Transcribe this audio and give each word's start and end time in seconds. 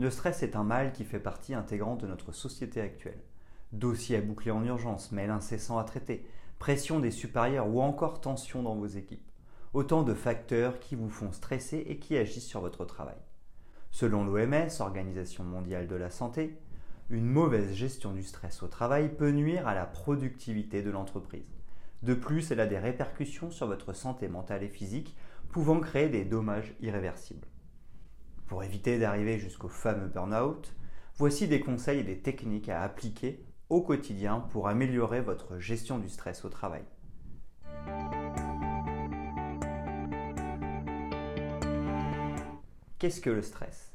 Le 0.00 0.08
stress 0.08 0.42
est 0.42 0.56
un 0.56 0.64
mal 0.64 0.94
qui 0.94 1.04
fait 1.04 1.20
partie 1.20 1.52
intégrante 1.52 2.00
de 2.00 2.06
notre 2.06 2.32
société 2.32 2.80
actuelle. 2.80 3.20
Dossiers 3.72 4.16
à 4.16 4.22
boucler 4.22 4.50
en 4.50 4.64
urgence, 4.64 5.12
mails 5.12 5.28
incessants 5.28 5.76
à 5.76 5.84
traiter, 5.84 6.26
pression 6.58 7.00
des 7.00 7.10
supérieurs 7.10 7.68
ou 7.68 7.82
encore 7.82 8.22
tension 8.22 8.62
dans 8.62 8.76
vos 8.76 8.86
équipes. 8.86 9.30
Autant 9.74 10.02
de 10.02 10.14
facteurs 10.14 10.80
qui 10.80 10.94
vous 10.94 11.10
font 11.10 11.32
stresser 11.32 11.84
et 11.86 11.98
qui 11.98 12.16
agissent 12.16 12.46
sur 12.46 12.62
votre 12.62 12.86
travail. 12.86 13.18
Selon 13.90 14.24
l'OMS, 14.24 14.70
Organisation 14.80 15.44
mondiale 15.44 15.86
de 15.86 15.96
la 15.96 16.08
santé, 16.08 16.56
une 17.10 17.26
mauvaise 17.26 17.74
gestion 17.74 18.14
du 18.14 18.22
stress 18.22 18.62
au 18.62 18.68
travail 18.68 19.14
peut 19.14 19.32
nuire 19.32 19.68
à 19.68 19.74
la 19.74 19.84
productivité 19.84 20.80
de 20.80 20.88
l'entreprise. 20.88 21.60
De 22.02 22.14
plus, 22.14 22.50
elle 22.50 22.60
a 22.60 22.66
des 22.66 22.78
répercussions 22.78 23.50
sur 23.50 23.66
votre 23.66 23.92
santé 23.92 24.28
mentale 24.28 24.62
et 24.62 24.70
physique, 24.70 25.14
pouvant 25.50 25.78
créer 25.78 26.08
des 26.08 26.24
dommages 26.24 26.74
irréversibles. 26.80 27.48
Pour 28.50 28.64
éviter 28.64 28.98
d'arriver 28.98 29.38
jusqu'au 29.38 29.68
fameux 29.68 30.08
burn-out, 30.08 30.74
voici 31.14 31.46
des 31.46 31.60
conseils 31.60 32.00
et 32.00 32.02
des 32.02 32.18
techniques 32.18 32.68
à 32.68 32.82
appliquer 32.82 33.46
au 33.68 33.80
quotidien 33.80 34.40
pour 34.40 34.66
améliorer 34.66 35.20
votre 35.20 35.60
gestion 35.60 35.98
du 35.98 36.08
stress 36.08 36.44
au 36.44 36.48
travail. 36.48 36.82
Qu'est-ce 42.98 43.20
que 43.20 43.30
le 43.30 43.42
stress? 43.42 43.92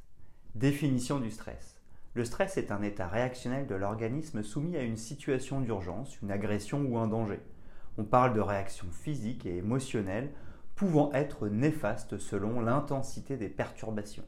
Définition 0.55 1.19
du 1.19 1.31
stress. 1.31 1.81
Le 2.13 2.23
stress 2.23 2.55
est 2.55 2.71
un 2.71 2.81
état 2.81 3.09
réactionnel 3.09 3.67
de 3.67 3.75
l'organisme 3.75 4.41
soumis 4.41 4.77
à 4.77 4.83
une 4.83 4.95
situation 4.95 5.59
d'urgence, 5.59 6.21
une 6.21 6.31
agression 6.31 6.79
ou 6.79 6.97
un 6.97 7.07
danger. 7.07 7.41
On 7.97 8.05
parle 8.05 8.33
de 8.33 8.39
réactions 8.39 8.89
physiques 8.89 9.45
et 9.45 9.57
émotionnelles 9.57 10.31
pouvant 10.75 11.11
être 11.11 11.49
néfastes 11.49 12.17
selon 12.17 12.61
l'intensité 12.61 13.35
des 13.35 13.49
perturbations. 13.49 14.23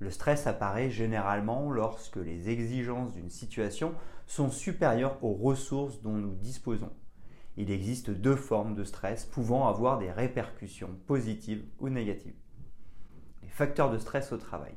Le 0.00 0.10
stress 0.10 0.46
apparaît 0.46 0.88
généralement 0.88 1.70
lorsque 1.70 2.16
les 2.16 2.48
exigences 2.48 3.12
d'une 3.12 3.28
situation 3.28 3.94
sont 4.26 4.50
supérieures 4.50 5.22
aux 5.22 5.34
ressources 5.34 6.00
dont 6.00 6.14
nous 6.14 6.34
disposons. 6.34 6.90
Il 7.58 7.70
existe 7.70 8.10
deux 8.10 8.36
formes 8.36 8.74
de 8.74 8.84
stress 8.84 9.26
pouvant 9.26 9.68
avoir 9.68 9.98
des 9.98 10.10
répercussions 10.10 10.96
positives 11.06 11.66
ou 11.80 11.90
négatives. 11.90 12.34
Les 13.42 13.50
facteurs 13.50 13.90
de 13.90 13.98
stress 13.98 14.32
au 14.32 14.38
travail. 14.38 14.72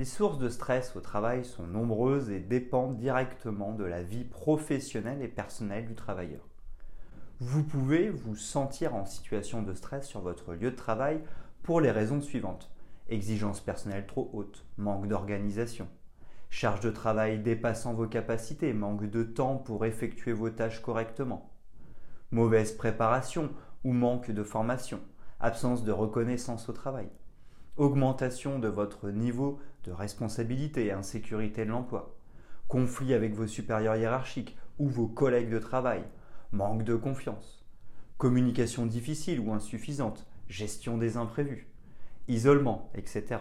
Les 0.00 0.04
sources 0.04 0.38
de 0.38 0.48
stress 0.48 0.96
au 0.96 1.00
travail 1.00 1.44
sont 1.44 1.66
nombreuses 1.68 2.30
et 2.30 2.40
dépendent 2.40 2.96
directement 2.96 3.72
de 3.72 3.84
la 3.84 4.02
vie 4.02 4.24
professionnelle 4.24 5.22
et 5.22 5.28
personnelle 5.28 5.86
du 5.86 5.94
travailleur. 5.94 6.48
Vous 7.38 7.62
pouvez 7.62 8.10
vous 8.10 8.34
sentir 8.34 8.96
en 8.96 9.04
situation 9.04 9.62
de 9.62 9.74
stress 9.74 10.08
sur 10.08 10.20
votre 10.20 10.54
lieu 10.54 10.72
de 10.72 10.76
travail 10.76 11.22
pour 11.62 11.80
les 11.80 11.92
raisons 11.92 12.20
suivantes 12.20 12.72
exigences 13.08 13.60
personnelles 13.60 14.06
trop 14.06 14.30
hautes, 14.32 14.64
manque 14.76 15.08
d'organisation, 15.08 15.88
charge 16.50 16.80
de 16.80 16.90
travail 16.90 17.38
dépassant 17.40 17.94
vos 17.94 18.06
capacités, 18.06 18.72
manque 18.72 19.08
de 19.08 19.22
temps 19.22 19.56
pour 19.56 19.84
effectuer 19.84 20.32
vos 20.32 20.50
tâches 20.50 20.80
correctement, 20.80 21.52
mauvaise 22.30 22.72
préparation 22.72 23.50
ou 23.84 23.92
manque 23.92 24.30
de 24.30 24.42
formation, 24.42 25.00
absence 25.40 25.84
de 25.84 25.92
reconnaissance 25.92 26.68
au 26.68 26.72
travail, 26.72 27.08
augmentation 27.76 28.58
de 28.58 28.68
votre 28.68 29.10
niveau 29.10 29.60
de 29.84 29.92
responsabilité 29.92 30.86
et 30.86 30.92
insécurité 30.92 31.64
de 31.64 31.70
l'emploi, 31.70 32.16
conflit 32.66 33.14
avec 33.14 33.34
vos 33.34 33.46
supérieurs 33.46 33.96
hiérarchiques 33.96 34.56
ou 34.78 34.88
vos 34.88 35.06
collègues 35.06 35.50
de 35.50 35.58
travail, 35.58 36.04
manque 36.52 36.82
de 36.82 36.96
confiance, 36.96 37.64
communication 38.16 38.86
difficile 38.86 39.40
ou 39.40 39.52
insuffisante, 39.52 40.26
gestion 40.48 40.98
des 40.98 41.16
imprévus, 41.16 41.68
isolement, 42.28 42.90
etc. 42.94 43.40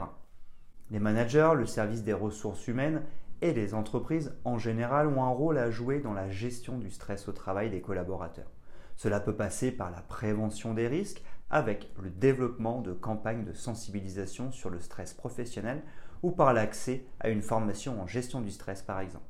Les 0.90 1.00
managers, 1.00 1.52
le 1.56 1.66
service 1.66 2.04
des 2.04 2.14
ressources 2.14 2.68
humaines 2.68 3.04
et 3.42 3.54
les 3.54 3.74
entreprises 3.74 4.34
en 4.46 4.58
général 4.58 5.08
ont 5.08 5.24
un 5.24 5.30
rôle 5.30 5.58
à 5.58 5.70
jouer 5.70 6.00
dans 6.00 6.14
la 6.14 6.30
gestion 6.30 6.78
du 6.78 6.90
stress 6.90 7.28
au 7.28 7.34
travail 7.34 7.70
des 7.70 7.82
collaborateurs. 7.82 8.50
Cela 8.96 9.20
peut 9.20 9.36
passer 9.36 9.72
par 9.72 9.92
la 9.92 10.02
prévention 10.02 10.74
des 10.74 10.88
risques 10.88 11.22
avec 11.50 11.92
le 12.02 12.10
développement 12.10 12.82
de 12.82 12.94
campagnes 12.94 13.46
de 13.46 13.54
sensibilisation 13.54 14.52
sur 14.52 14.70
le 14.70 14.80
stress 14.80 15.14
professionnel 15.14 15.84
ou 16.24 16.32
par 16.32 16.54
l'accès 16.54 17.06
à 17.20 17.30
une 17.30 17.44
formation 17.44 18.02
en 18.02 18.08
gestion 18.08 18.42
du 18.42 18.50
stress 18.50 18.82
par 18.82 19.00
exemple. 19.00 19.26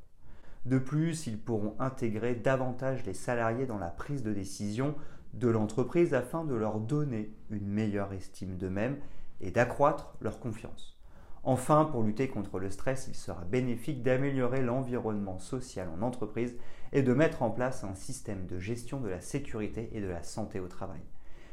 De 0.65 0.79
plus, 0.79 1.27
ils 1.27 1.39
pourront 1.39 1.75
intégrer 1.79 2.35
davantage 2.35 3.05
les 3.05 3.13
salariés 3.13 3.65
dans 3.65 3.77
la 3.77 3.89
prise 3.89 4.23
de 4.23 4.33
décision 4.33 4.95
de 5.33 5.47
l'entreprise 5.47 6.13
afin 6.13 6.43
de 6.43 6.55
leur 6.55 6.79
donner 6.79 7.33
une 7.49 7.67
meilleure 7.67 8.13
estime 8.13 8.57
d'eux-mêmes 8.57 8.97
et 9.41 9.51
d'accroître 9.51 10.15
leur 10.21 10.39
confiance. 10.39 10.97
Enfin, 11.43 11.85
pour 11.85 12.03
lutter 12.03 12.27
contre 12.27 12.59
le 12.59 12.69
stress, 12.69 13.07
il 13.07 13.15
sera 13.15 13.45
bénéfique 13.45 14.03
d'améliorer 14.03 14.61
l'environnement 14.61 15.39
social 15.39 15.87
en 15.97 16.01
entreprise 16.01 16.57
et 16.91 17.03
de 17.03 17.13
mettre 17.13 17.41
en 17.41 17.49
place 17.49 17.83
un 17.85 17.95
système 17.95 18.47
de 18.47 18.59
gestion 18.59 18.99
de 18.99 19.07
la 19.07 19.21
sécurité 19.21 19.89
et 19.93 20.01
de 20.01 20.07
la 20.07 20.23
santé 20.23 20.59
au 20.59 20.67
travail. 20.67 20.99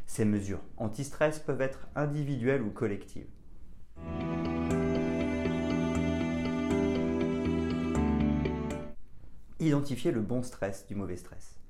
Ces 0.06 0.24
mesures 0.24 0.62
anti-stress 0.76 1.38
peuvent 1.38 1.60
être 1.60 1.88
individuelles 1.94 2.62
ou 2.62 2.70
collectives. 2.70 3.28
Identifier 9.60 10.10
le 10.10 10.20
bon 10.20 10.42
stress 10.42 10.86
du 10.86 10.94
mauvais 10.94 11.16
stress. 11.16 11.60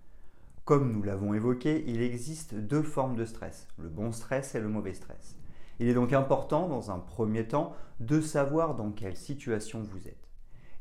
Comme 0.64 0.92
nous 0.92 1.02
l'avons 1.02 1.34
évoqué, 1.34 1.84
il 1.86 2.00
existe 2.00 2.54
deux 2.54 2.82
formes 2.82 3.16
de 3.16 3.26
stress, 3.26 3.69
le 3.76 3.91
bon 3.91 4.12
stress 4.12 4.54
et 4.54 4.60
le 4.60 4.69
mauvais 4.69 4.94
stress. 4.94 5.36
Il 5.80 5.88
est 5.88 5.94
donc 5.94 6.12
important, 6.12 6.68
dans 6.68 6.90
un 6.90 6.98
premier 6.98 7.46
temps, 7.46 7.74
de 8.00 8.20
savoir 8.20 8.74
dans 8.74 8.90
quelle 8.90 9.16
situation 9.16 9.82
vous 9.82 10.08
êtes. 10.08 10.28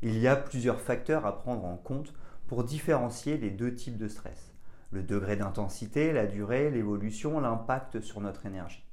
Il 0.02 0.18
y 0.18 0.28
a 0.28 0.36
plusieurs 0.36 0.80
facteurs 0.80 1.26
à 1.26 1.38
prendre 1.38 1.64
en 1.64 1.76
compte 1.76 2.14
pour 2.46 2.64
différencier 2.64 3.38
les 3.38 3.50
deux 3.50 3.74
types 3.74 3.96
de 3.96 4.08
stress. 4.08 4.52
Le 4.90 5.02
degré 5.02 5.36
d'intensité, 5.36 6.12
la 6.12 6.26
durée, 6.26 6.70
l'évolution, 6.70 7.40
l'impact 7.40 8.00
sur 8.00 8.20
notre 8.20 8.46
énergie. 8.46 8.84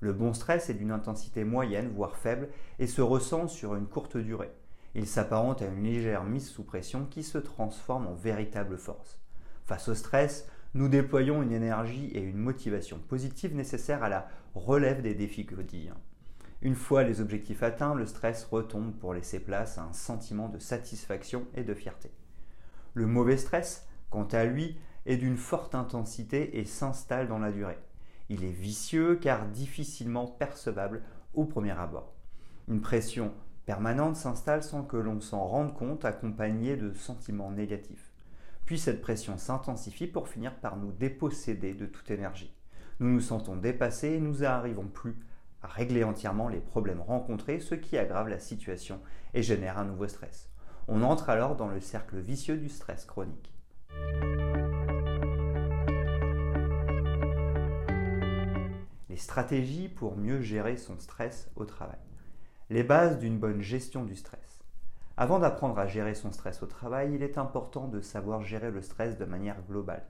Le 0.00 0.12
bon 0.12 0.32
stress 0.32 0.70
est 0.70 0.74
d'une 0.74 0.90
intensité 0.90 1.44
moyenne, 1.44 1.92
voire 1.94 2.16
faible, 2.16 2.48
et 2.78 2.86
se 2.86 3.02
ressent 3.02 3.48
sur 3.48 3.74
une 3.74 3.86
courte 3.86 4.16
durée. 4.16 4.52
Il 4.94 5.06
s'apparente 5.06 5.62
à 5.62 5.66
une 5.66 5.84
légère 5.84 6.24
mise 6.24 6.48
sous 6.48 6.64
pression 6.64 7.06
qui 7.06 7.22
se 7.22 7.38
transforme 7.38 8.06
en 8.06 8.14
véritable 8.14 8.78
force. 8.78 9.20
Face 9.64 9.88
au 9.88 9.94
stress, 9.94 10.48
nous 10.74 10.88
déployons 10.88 11.42
une 11.42 11.52
énergie 11.52 12.06
et 12.14 12.22
une 12.22 12.38
motivation 12.38 12.98
positive 12.98 13.54
nécessaires 13.54 14.02
à 14.02 14.08
la 14.08 14.28
relève 14.54 15.02
des 15.02 15.14
défis 15.14 15.44
quotidiens. 15.44 15.98
Une 16.62 16.76
fois 16.76 17.02
les 17.02 17.20
objectifs 17.20 17.62
atteints, 17.62 17.94
le 17.94 18.06
stress 18.06 18.44
retombe 18.44 18.92
pour 18.92 19.12
laisser 19.12 19.40
place 19.40 19.76
à 19.76 19.82
un 19.82 19.92
sentiment 19.92 20.48
de 20.48 20.58
satisfaction 20.58 21.46
et 21.54 21.64
de 21.64 21.74
fierté. 21.74 22.10
Le 22.94 23.06
mauvais 23.06 23.36
stress, 23.36 23.86
quant 24.10 24.28
à 24.32 24.44
lui, 24.44 24.78
est 25.04 25.16
d'une 25.16 25.36
forte 25.36 25.74
intensité 25.74 26.58
et 26.58 26.64
s'installe 26.64 27.28
dans 27.28 27.38
la 27.38 27.52
durée. 27.52 27.78
Il 28.28 28.44
est 28.44 28.52
vicieux 28.52 29.16
car 29.16 29.46
difficilement 29.46 30.26
percevable 30.26 31.02
au 31.34 31.44
premier 31.44 31.72
abord. 31.72 32.14
Une 32.68 32.80
pression 32.80 33.32
permanente 33.66 34.16
s'installe 34.16 34.62
sans 34.62 34.84
que 34.84 34.96
l'on 34.96 35.20
s'en 35.20 35.44
rende 35.44 35.74
compte, 35.74 36.04
accompagnée 36.04 36.76
de 36.76 36.92
sentiments 36.94 37.50
négatifs. 37.50 38.11
Puis 38.64 38.78
cette 38.78 39.00
pression 39.00 39.38
s'intensifie 39.38 40.06
pour 40.06 40.28
finir 40.28 40.54
par 40.56 40.76
nous 40.76 40.92
déposséder 40.92 41.74
de 41.74 41.86
toute 41.86 42.10
énergie. 42.10 42.54
Nous 43.00 43.08
nous 43.08 43.20
sentons 43.20 43.56
dépassés 43.56 44.12
et 44.12 44.20
nous 44.20 44.38
n'arrivons 44.38 44.86
plus 44.86 45.16
à 45.62 45.66
régler 45.66 46.04
entièrement 46.04 46.48
les 46.48 46.60
problèmes 46.60 47.00
rencontrés, 47.00 47.60
ce 47.60 47.74
qui 47.74 47.96
aggrave 47.96 48.28
la 48.28 48.38
situation 48.38 49.00
et 49.34 49.42
génère 49.42 49.78
un 49.78 49.84
nouveau 49.84 50.08
stress. 50.08 50.48
On 50.88 51.02
entre 51.02 51.30
alors 51.30 51.56
dans 51.56 51.68
le 51.68 51.80
cercle 51.80 52.18
vicieux 52.18 52.56
du 52.56 52.68
stress 52.68 53.04
chronique. 53.04 53.52
Les 59.08 59.16
stratégies 59.16 59.88
pour 59.88 60.16
mieux 60.16 60.40
gérer 60.40 60.76
son 60.76 60.98
stress 60.98 61.50
au 61.56 61.64
travail. 61.64 61.98
Les 62.70 62.82
bases 62.82 63.18
d'une 63.18 63.38
bonne 63.38 63.60
gestion 63.60 64.04
du 64.04 64.16
stress. 64.16 64.61
Avant 65.16 65.38
d'apprendre 65.38 65.78
à 65.78 65.86
gérer 65.86 66.14
son 66.14 66.32
stress 66.32 66.62
au 66.62 66.66
travail, 66.66 67.14
il 67.14 67.22
est 67.22 67.36
important 67.36 67.86
de 67.86 68.00
savoir 68.00 68.42
gérer 68.42 68.70
le 68.70 68.80
stress 68.80 69.18
de 69.18 69.26
manière 69.26 69.62
globale. 69.68 70.06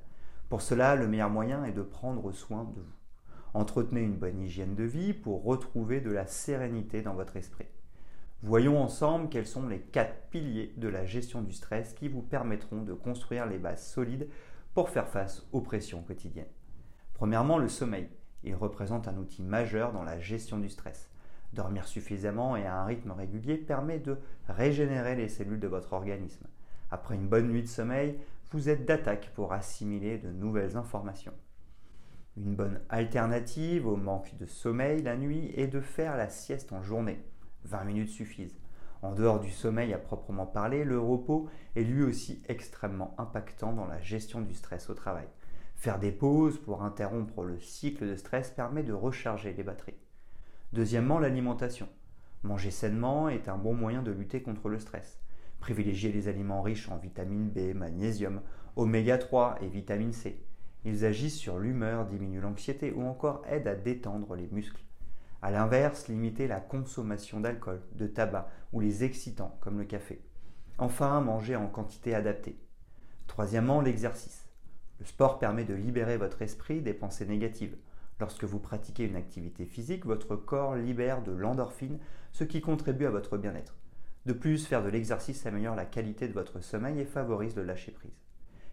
Pour 0.48 0.62
cela, 0.62 0.94
le 0.94 1.08
meilleur 1.08 1.30
moyen 1.30 1.64
est 1.64 1.72
de 1.72 1.82
prendre 1.82 2.30
soin 2.30 2.64
de 2.64 2.80
vous. 2.80 2.96
Entretenez 3.54 4.02
une 4.02 4.16
bonne 4.16 4.40
hygiène 4.40 4.74
de 4.74 4.84
vie 4.84 5.12
pour 5.12 5.44
retrouver 5.44 6.00
de 6.00 6.10
la 6.10 6.26
sérénité 6.26 7.02
dans 7.02 7.14
votre 7.14 7.36
esprit. 7.36 7.66
Voyons 8.44 8.80
ensemble 8.80 9.28
quels 9.28 9.46
sont 9.46 9.68
les 9.68 9.80
quatre 9.80 10.28
piliers 10.30 10.72
de 10.76 10.88
la 10.88 11.04
gestion 11.04 11.42
du 11.42 11.52
stress 11.52 11.94
qui 11.94 12.08
vous 12.08 12.22
permettront 12.22 12.82
de 12.82 12.94
construire 12.94 13.46
les 13.46 13.58
bases 13.58 13.86
solides 13.86 14.28
pour 14.74 14.88
faire 14.88 15.08
face 15.08 15.46
aux 15.52 15.60
pressions 15.60 16.02
quotidiennes. 16.02 16.46
Premièrement, 17.14 17.58
le 17.58 17.68
sommeil. 17.68 18.08
Il 18.44 18.54
représente 18.54 19.06
un 19.06 19.16
outil 19.16 19.42
majeur 19.42 19.92
dans 19.92 20.02
la 20.02 20.18
gestion 20.18 20.58
du 20.58 20.68
stress. 20.68 21.08
Dormir 21.52 21.86
suffisamment 21.86 22.56
et 22.56 22.64
à 22.64 22.80
un 22.80 22.84
rythme 22.86 23.10
régulier 23.10 23.58
permet 23.58 23.98
de 23.98 24.16
régénérer 24.48 25.16
les 25.16 25.28
cellules 25.28 25.60
de 25.60 25.68
votre 25.68 25.92
organisme. 25.92 26.46
Après 26.90 27.14
une 27.14 27.28
bonne 27.28 27.48
nuit 27.48 27.62
de 27.62 27.68
sommeil, 27.68 28.18
vous 28.50 28.68
êtes 28.68 28.86
d'attaque 28.86 29.30
pour 29.34 29.52
assimiler 29.52 30.18
de 30.18 30.30
nouvelles 30.30 30.76
informations. 30.76 31.34
Une 32.36 32.54
bonne 32.54 32.80
alternative 32.88 33.86
au 33.86 33.96
manque 33.96 34.36
de 34.38 34.46
sommeil 34.46 35.02
la 35.02 35.16
nuit 35.16 35.52
est 35.54 35.66
de 35.66 35.80
faire 35.80 36.16
la 36.16 36.30
sieste 36.30 36.72
en 36.72 36.82
journée. 36.82 37.22
20 37.64 37.84
minutes 37.84 38.08
suffisent. 38.08 38.58
En 39.02 39.12
dehors 39.12 39.40
du 39.40 39.50
sommeil 39.50 39.92
à 39.92 39.98
proprement 39.98 40.46
parler, 40.46 40.84
le 40.84 40.98
repos 40.98 41.48
est 41.76 41.82
lui 41.82 42.02
aussi 42.02 42.42
extrêmement 42.48 43.14
impactant 43.18 43.72
dans 43.72 43.86
la 43.86 44.00
gestion 44.00 44.40
du 44.40 44.54
stress 44.54 44.88
au 44.88 44.94
travail. 44.94 45.26
Faire 45.74 45.98
des 45.98 46.12
pauses 46.12 46.58
pour 46.58 46.82
interrompre 46.82 47.42
le 47.42 47.58
cycle 47.58 48.08
de 48.08 48.16
stress 48.16 48.50
permet 48.50 48.82
de 48.82 48.92
recharger 48.92 49.52
les 49.52 49.64
batteries. 49.64 50.01
Deuxièmement, 50.72 51.18
l'alimentation. 51.18 51.88
Manger 52.44 52.70
sainement 52.70 53.28
est 53.28 53.48
un 53.48 53.58
bon 53.58 53.74
moyen 53.74 54.02
de 54.02 54.10
lutter 54.10 54.40
contre 54.40 54.70
le 54.70 54.78
stress. 54.78 55.20
Privilégiez 55.60 56.10
les 56.10 56.28
aliments 56.28 56.62
riches 56.62 56.88
en 56.88 56.96
vitamine 56.96 57.50
B, 57.50 57.74
magnésium, 57.74 58.40
oméga 58.76 59.18
3 59.18 59.58
et 59.60 59.68
vitamine 59.68 60.12
C. 60.12 60.42
Ils 60.84 61.04
agissent 61.04 61.38
sur 61.38 61.58
l'humeur, 61.58 62.06
diminuent 62.06 62.40
l'anxiété 62.40 62.90
ou 62.90 63.02
encore 63.02 63.42
aident 63.46 63.68
à 63.68 63.74
détendre 63.74 64.34
les 64.34 64.48
muscles. 64.50 64.82
A 65.42 65.50
l'inverse, 65.50 66.08
limitez 66.08 66.48
la 66.48 66.60
consommation 66.60 67.40
d'alcool, 67.40 67.82
de 67.94 68.06
tabac 68.06 68.48
ou 68.72 68.80
les 68.80 69.04
excitants 69.04 69.58
comme 69.60 69.78
le 69.78 69.84
café. 69.84 70.22
Enfin, 70.78 71.20
mangez 71.20 71.54
en 71.54 71.66
quantité 71.66 72.14
adaptée. 72.14 72.58
Troisièmement, 73.26 73.82
l'exercice. 73.82 74.48
Le 75.00 75.04
sport 75.04 75.38
permet 75.38 75.64
de 75.64 75.74
libérer 75.74 76.16
votre 76.16 76.40
esprit 76.40 76.80
des 76.80 76.94
pensées 76.94 77.26
négatives. 77.26 77.76
Lorsque 78.20 78.44
vous 78.44 78.60
pratiquez 78.60 79.04
une 79.04 79.16
activité 79.16 79.66
physique, 79.66 80.06
votre 80.06 80.36
corps 80.36 80.76
libère 80.76 81.22
de 81.22 81.32
l'endorphine, 81.32 81.98
ce 82.32 82.44
qui 82.44 82.60
contribue 82.60 83.06
à 83.06 83.10
votre 83.10 83.36
bien-être. 83.36 83.76
De 84.26 84.32
plus, 84.32 84.66
faire 84.66 84.84
de 84.84 84.88
l'exercice 84.88 85.46
améliore 85.46 85.74
la 85.74 85.84
qualité 85.84 86.28
de 86.28 86.32
votre 86.32 86.60
sommeil 86.60 87.00
et 87.00 87.04
favorise 87.04 87.56
le 87.56 87.64
lâcher-prise. 87.64 88.20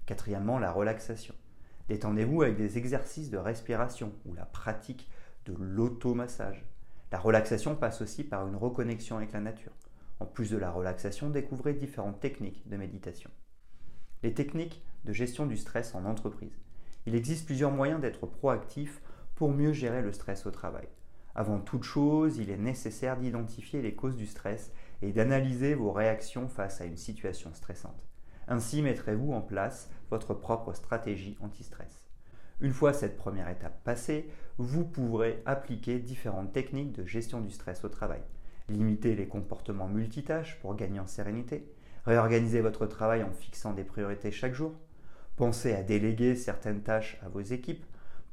Quatrièmement, 0.06 0.60
la 0.60 0.72
relaxation. 0.72 1.34
Détendez-vous 1.88 2.44
avec 2.44 2.56
des 2.56 2.78
exercices 2.78 3.32
de 3.32 3.38
respiration 3.38 4.14
ou 4.26 4.34
la 4.34 4.46
pratique 4.46 5.10
de 5.46 5.56
l'automassage. 5.58 6.64
La 7.12 7.18
relaxation 7.18 7.76
passe 7.76 8.02
aussi 8.02 8.24
par 8.24 8.48
une 8.48 8.56
reconnexion 8.56 9.18
avec 9.18 9.32
la 9.32 9.40
nature. 9.40 9.72
En 10.20 10.26
plus 10.26 10.52
de 10.52 10.58
la 10.58 10.70
relaxation, 10.70 11.30
découvrez 11.30 11.74
différentes 11.74 12.20
techniques 12.20 12.68
de 12.70 12.78
méditation. 12.78 13.32
Les 14.22 14.34
techniques 14.34 14.84
de 15.06 15.14
gestion 15.14 15.48
du 15.48 15.58
stress 15.58 15.96
en 15.96 16.06
entreprise. 16.06 16.60
Il 17.08 17.16
existe 17.16 17.46
plusieurs 17.46 17.72
moyens 17.72 18.02
d'être 18.02 18.28
proactif 18.28 19.02
pour 19.40 19.54
mieux 19.54 19.72
gérer 19.72 20.02
le 20.02 20.12
stress 20.12 20.46
au 20.46 20.52
travail. 20.52 20.90
Avant 21.34 21.62
toute 21.62 21.86
chose, 21.86 22.40
il 22.40 22.50
est 22.50 22.58
nécessaire 22.58 23.16
d'identifier 23.16 23.82
les 23.82 23.96
causes 23.96 24.18
du 24.18 24.28
stress 24.28 24.74
et 25.02 25.14
d'analyser 25.14 25.76
vos 25.76 25.94
réactions 25.94 26.50
face 26.50 26.82
à 26.82 26.86
une 26.86 26.98
situation 26.98 27.54
stressante. 27.54 28.06
Ainsi 28.50 28.82
mettrez-vous 28.82 29.32
en 29.32 29.40
place 29.40 29.90
votre 30.12 30.34
propre 30.34 30.74
stratégie 30.74 31.38
anti-stress. 31.40 32.10
Une 32.60 32.74
fois 32.74 32.92
cette 32.92 33.16
première 33.16 33.48
étape 33.48 33.82
passée, 33.86 34.30
vous 34.58 34.84
pourrez 34.84 35.42
appliquer 35.46 36.00
différentes 36.00 36.52
techniques 36.52 36.92
de 36.92 37.06
gestion 37.06 37.40
du 37.40 37.50
stress 37.50 37.86
au 37.86 37.90
travail. 37.90 38.22
Limiter 38.68 39.16
les 39.16 39.30
comportements 39.30 39.88
multitâches 39.88 40.60
pour 40.60 40.76
gagner 40.76 41.00
en 41.00 41.08
sérénité, 41.08 41.72
réorganiser 42.06 42.60
votre 42.60 42.88
travail 42.88 43.24
en 43.24 43.32
fixant 43.32 43.72
des 43.72 43.86
priorités 43.86 44.32
chaque 44.32 44.54
jour, 44.54 44.74
pensez 45.38 45.74
à 45.74 45.82
déléguer 45.82 46.36
certaines 46.36 46.84
tâches 46.84 47.18
à 47.24 47.30
vos 47.30 47.40
équipes, 47.40 47.86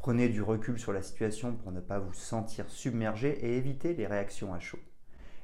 prenez 0.06 0.28
du 0.28 0.40
recul 0.40 0.78
sur 0.78 0.92
la 0.92 1.02
situation 1.02 1.52
pour 1.56 1.72
ne 1.72 1.80
pas 1.80 1.98
vous 1.98 2.12
sentir 2.12 2.70
submergé 2.70 3.44
et 3.44 3.56
éviter 3.56 3.92
les 3.92 4.06
réactions 4.06 4.54
à 4.54 4.60
chaud. 4.60 4.78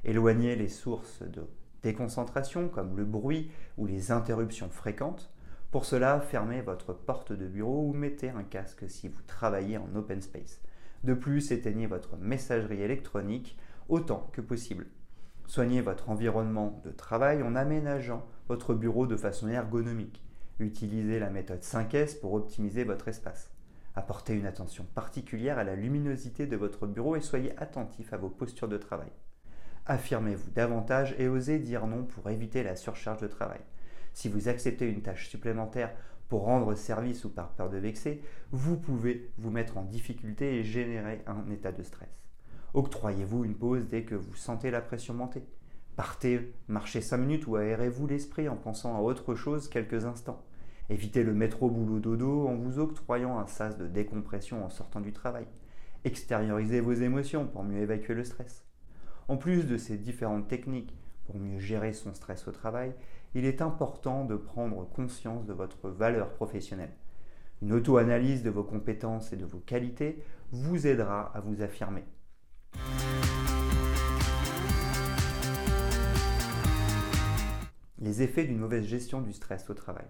Éloignez 0.05 0.55
les 0.55 0.69
sources 0.69 1.25
de 1.25 1.49
déconcentration 1.83 2.69
comme 2.69 2.97
le 2.97 3.05
bruit 3.05 3.51
ou 3.77 3.87
les 3.87 4.13
interruptions 4.13 4.71
fréquentes 4.71 5.35
pour 5.73 5.85
cela, 5.85 6.21
fermez 6.21 6.61
votre 6.61 6.93
porte 6.93 7.33
de 7.33 7.49
bureau 7.49 7.89
ou 7.89 7.93
mettez 7.93 8.31
un 8.31 8.45
casque 8.45 8.89
si 8.89 9.09
vous 9.09 9.23
travaillez 9.27 9.79
en 9.79 9.97
open 9.97 10.23
space. 10.23 10.63
De 11.03 11.15
plus, 11.15 11.51
éteignez 11.51 11.89
votre 11.89 12.17
messagerie 12.17 12.83
électronique 12.83 13.59
autant 13.89 14.31
que 14.33 14.41
possible. 14.41 14.87
Soignez 15.49 15.81
votre 15.81 16.09
environnement 16.09 16.81
de 16.85 16.93
travail 16.93 17.43
en 17.43 17.57
aménageant 17.57 18.25
votre 18.47 18.75
bureau 18.75 19.09
de 19.09 19.17
façon 19.17 19.49
ergonomique. 19.49 20.25
Utilisez 20.61 21.19
la 21.19 21.31
méthode 21.31 21.63
5S 21.63 22.21
pour 22.21 22.35
optimiser 22.35 22.85
votre 22.85 23.09
espace. 23.09 23.52
Apportez 23.95 24.35
une 24.35 24.47
attention 24.47 24.87
particulière 24.95 25.59
à 25.59 25.65
la 25.65 25.77
luminosité 25.77 26.47
de 26.47 26.57
votre 26.57 26.87
bureau 26.87 27.15
et 27.17 27.21
soyez 27.21 27.57
attentif 27.59 28.13
à 28.13 28.17
vos 28.17 28.31
postures 28.31 28.69
de 28.69 28.79
travail. 28.79 29.11
Affirmez-vous 29.85 30.51
davantage 30.53 31.15
et 31.19 31.29
osez 31.29 31.59
dire 31.59 31.87
non 31.87 32.05
pour 32.05 32.31
éviter 32.31 32.63
la 32.63 32.77
surcharge 32.77 33.21
de 33.21 33.27
travail. 33.27 33.61
Si 34.15 34.29
vous 34.29 34.49
acceptez 34.49 34.89
une 34.89 35.03
tâche 35.03 35.29
supplémentaire 35.29 35.93
pour 36.29 36.45
rendre 36.45 36.75
service 36.75 37.25
ou 37.25 37.31
par 37.31 37.51
peur 37.51 37.69
de 37.69 37.77
vexer, 37.77 38.23
vous 38.51 38.79
pouvez 38.79 39.31
vous 39.37 39.51
mettre 39.51 39.77
en 39.77 39.83
difficulté 39.83 40.57
et 40.57 40.65
générer 40.65 41.23
un 41.27 41.51
état 41.51 41.73
de 41.73 41.83
stress. 41.83 42.09
Octroyez-vous 42.75 43.45
une 43.45 43.57
pause 43.57 43.89
dès 43.89 44.05
que 44.05 44.15
vous 44.15 44.35
sentez 44.35 44.71
la 44.71 44.81
pression 44.81 45.13
monter. 45.13 45.45
Partez, 45.97 46.55
marchez 46.69 47.03
5 47.03 47.19
minutes 47.19 47.47
ou 47.47 47.57
aérez-vous 47.57 48.07
l'esprit 48.07 48.49
en 48.49 48.57
pensant 48.57 48.97
à 48.97 49.01
autre 49.01 49.35
chose 49.35 49.69
quelques 49.69 50.07
instants. 50.07 50.43
Évitez 50.91 51.23
le 51.23 51.33
métro 51.33 51.71
boulot 51.71 52.01
dodo 52.01 52.49
en 52.49 52.57
vous 52.57 52.79
octroyant 52.79 53.39
un 53.39 53.47
sas 53.47 53.79
de 53.79 53.87
décompression 53.87 54.65
en 54.65 54.69
sortant 54.69 55.01
du 55.01 55.13
travail. 55.13 55.47
Extériorisez 56.05 56.81
vos 56.81 56.93
émotions 56.93 57.47
pour 57.47 57.63
mieux 57.63 57.79
évacuer 57.79 58.15
le 58.15 58.25
stress. 58.25 58.65
En 59.29 59.37
plus 59.37 59.67
de 59.67 59.77
ces 59.77 59.97
différentes 59.97 60.49
techniques 60.49 60.97
pour 61.25 61.39
mieux 61.39 61.61
gérer 61.61 61.93
son 61.93 62.13
stress 62.13 62.49
au 62.49 62.53
travail, 62.53 62.93
il 63.35 63.45
est 63.45 63.63
important 63.63 64.25
de 64.25 64.37
prendre 64.37 64.89
conscience 64.89 65.47
de 65.47 65.53
votre 65.53 65.89
valeur 65.89 66.31
professionnelle. 66.31 66.93
Une 67.63 67.73
auto-analyse 67.73 68.43
de 68.43 68.51
vos 68.51 68.65
compétences 68.65 69.33
et 69.33 69.37
de 69.37 69.47
vos 69.47 69.61
qualités 69.61 70.21
vous 70.51 70.87
aidera 70.89 71.35
à 71.35 71.41
vous 71.41 71.63
affirmer. 71.63 72.05
Les 78.01 78.23
effets 78.23 78.45
d'une 78.45 78.59
mauvaise 78.59 78.85
gestion 78.85 79.21
du 79.21 79.33
stress 79.33 79.71
au 79.71 79.75
travail. 79.75 80.07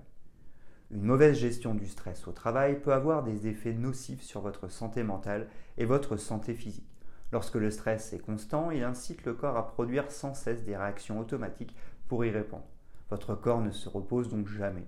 Une 0.92 1.04
mauvaise 1.04 1.38
gestion 1.38 1.74
du 1.74 1.88
stress 1.88 2.28
au 2.28 2.32
travail 2.32 2.78
peut 2.78 2.92
avoir 2.92 3.24
des 3.24 3.46
effets 3.46 3.72
nocifs 3.72 4.20
sur 4.20 4.42
votre 4.42 4.68
santé 4.68 5.02
mentale 5.02 5.48
et 5.78 5.86
votre 5.86 6.18
santé 6.18 6.52
physique. 6.52 7.00
Lorsque 7.32 7.54
le 7.54 7.70
stress 7.70 8.12
est 8.12 8.18
constant, 8.18 8.70
il 8.70 8.84
incite 8.84 9.24
le 9.24 9.32
corps 9.32 9.56
à 9.56 9.66
produire 9.66 10.10
sans 10.10 10.34
cesse 10.34 10.64
des 10.64 10.76
réactions 10.76 11.18
automatiques 11.18 11.74
pour 12.08 12.26
y 12.26 12.30
répondre. 12.30 12.66
Votre 13.08 13.34
corps 13.34 13.62
ne 13.62 13.70
se 13.70 13.88
repose 13.88 14.28
donc 14.28 14.48
jamais. 14.48 14.84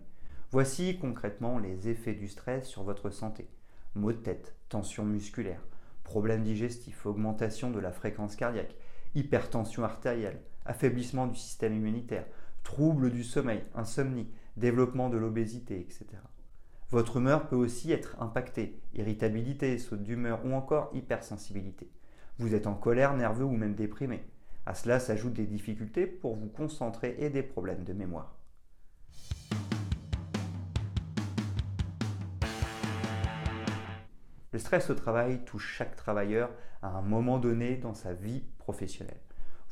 Voici 0.51 0.99
concrètement 0.99 1.59
les 1.59 1.89
effets 1.89 2.13
du 2.13 2.29
stress 2.29 2.69
sur 2.69 2.83
votre 2.83 3.09
santé. 3.09 3.49
Maux 3.95 4.13
de 4.13 4.19
tête, 4.19 4.55
tension 4.69 5.05
musculaire, 5.05 5.63
problèmes 6.03 6.43
digestifs, 6.43 7.07
augmentation 7.07 7.71
de 7.71 7.81
la 7.81 7.93
fréquence 7.93 8.37
cardiaque, 8.37 8.77
hypertension 9.15 9.85
artérielle, 9.85 10.43
affaiblissement 10.67 11.27
du 11.27 11.37
système 11.37 11.75
immunitaire, 11.75 12.27
troubles 12.63 13.11
du 13.11 13.25
sommeil, 13.25 13.65
insomnie, 13.75 14.29
développement 14.57 15.09
de 15.09 15.17
l'obésité, 15.17 15.81
etc. 15.81 16.07
Votre 16.91 17.17
humeur 17.17 17.49
peut 17.49 17.57
aussi 17.57 17.93
être 17.93 18.21
impactée, 18.21 18.81
irritabilité, 18.95 19.79
saute 19.79 20.03
d'humeur 20.03 20.45
ou 20.45 20.53
encore 20.53 20.91
hypersensibilité. 20.95 21.91
Vous 22.39 22.55
êtes 22.55 22.67
en 22.67 22.75
colère, 22.75 23.15
nerveux 23.15 23.45
ou 23.45 23.57
même 23.57 23.75
déprimé. 23.75 24.23
À 24.67 24.75
cela 24.75 25.01
s'ajoutent 25.01 25.35
des 25.35 25.47
difficultés 25.47 26.07
pour 26.07 26.37
vous 26.37 26.49
concentrer 26.49 27.17
et 27.19 27.31
des 27.31 27.43
problèmes 27.43 27.85
de 27.85 27.93
mémoire. 27.93 28.37
Le 34.53 34.59
stress 34.61 34.89
au 34.89 34.95
travail 34.95 35.45
touche 35.45 35.75
chaque 35.77 35.97
travailleur 35.97 36.49
à 36.81 36.89
un 36.89 37.03
moment 37.03 37.39
donné 37.39 37.77
dans 37.77 37.95
sa 37.95 38.15
vie 38.15 38.45
professionnelle. 38.59 39.21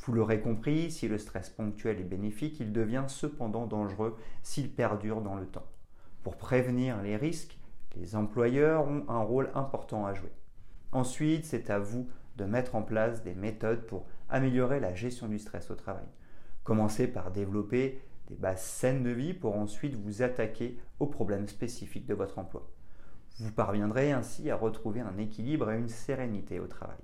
Vous 0.04 0.12
l'aurez 0.12 0.40
compris, 0.40 0.90
si 0.90 1.06
le 1.06 1.16
stress 1.16 1.49
ponctuel 1.49 2.00
est 2.00 2.04
bénéfique, 2.04 2.59
il 2.59 2.73
devient 2.73 3.04
cependant 3.06 3.66
dangereux 3.66 4.16
s'il 4.42 4.68
perdure 4.68 5.21
dans 5.21 5.37
le 5.37 5.47
temps. 5.47 5.68
Pour 6.25 6.37
prévenir 6.37 7.00
les 7.02 7.16
risques, 7.16 7.56
les 7.94 8.16
employeurs 8.16 8.88
ont 8.88 9.04
un 9.09 9.21
rôle 9.21 9.50
important 9.54 10.04
à 10.04 10.12
jouer. 10.12 10.32
Ensuite, 10.90 11.44
c'est 11.44 11.71
à 11.71 11.78
vous 11.78 12.09
de 12.37 12.44
mettre 12.44 12.75
en 12.75 12.82
place 12.82 13.23
des 13.23 13.37
méthodes 13.37 13.87
pour 13.87 14.06
améliorer 14.28 14.80
la 14.80 14.92
gestion 14.92 15.28
du 15.28 15.38
stress 15.38 15.71
au 15.71 15.76
travail. 15.76 16.09
Commencez 16.64 17.06
par 17.06 17.30
développer 17.30 18.02
des 18.26 18.35
bases 18.35 18.64
saines 18.64 19.04
de 19.04 19.11
vie 19.11 19.35
pour 19.35 19.56
ensuite 19.56 19.94
vous 19.94 20.23
attaquer 20.23 20.80
aux 20.99 21.06
problèmes 21.06 21.47
spécifiques 21.47 22.06
de 22.06 22.14
votre 22.14 22.40
emploi. 22.40 22.68
Vous 23.38 23.52
parviendrez 23.52 24.11
ainsi 24.11 24.50
à 24.50 24.56
retrouver 24.56 25.00
un 25.00 25.18
équilibre 25.18 25.71
et 25.71 25.78
une 25.78 25.88
sérénité 25.88 26.59
au 26.59 26.66
travail. 26.66 26.99